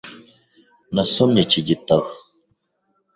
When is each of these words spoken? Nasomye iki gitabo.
Nasomye 0.93 1.39
iki 1.45 1.61
gitabo. 1.69 2.07